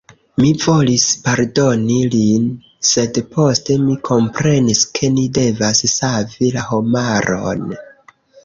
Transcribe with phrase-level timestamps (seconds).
[0.43, 2.47] Mi volis pardoni lin,
[2.91, 7.73] sed poste mi komprenis ke ni devas savi la homaron.